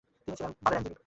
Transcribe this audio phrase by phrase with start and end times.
[0.23, 0.95] তিনি ছিলেন আইনজীবী।